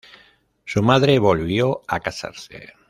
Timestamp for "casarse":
1.99-2.73